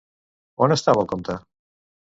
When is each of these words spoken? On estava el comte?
On 0.67 0.75
estava 0.77 1.05
el 1.07 1.11
comte? 1.15 1.39